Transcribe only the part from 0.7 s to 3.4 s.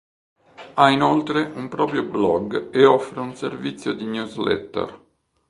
Ha inoltre un proprio blog e offre un